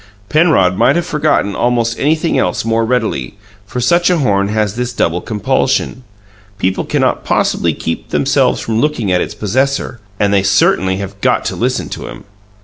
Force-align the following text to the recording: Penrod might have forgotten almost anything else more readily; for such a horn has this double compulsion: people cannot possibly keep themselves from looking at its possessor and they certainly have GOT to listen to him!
Penrod 0.29 0.75
might 0.75 0.95
have 0.95 1.05
forgotten 1.05 1.55
almost 1.55 1.99
anything 1.99 2.35
else 2.35 2.65
more 2.65 2.83
readily; 2.83 3.37
for 3.67 3.79
such 3.79 4.09
a 4.09 4.17
horn 4.17 4.47
has 4.47 4.73
this 4.75 4.93
double 4.93 5.21
compulsion: 5.21 6.03
people 6.57 6.85
cannot 6.85 7.23
possibly 7.23 7.71
keep 7.71 8.09
themselves 8.09 8.59
from 8.59 8.81
looking 8.81 9.11
at 9.11 9.21
its 9.21 9.35
possessor 9.35 9.99
and 10.19 10.33
they 10.33 10.41
certainly 10.41 10.97
have 10.97 11.21
GOT 11.21 11.45
to 11.45 11.55
listen 11.55 11.87
to 11.89 12.07
him! 12.07 12.23